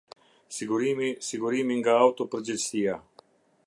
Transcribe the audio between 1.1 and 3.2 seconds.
sigurimi nga autopërgjegjësia.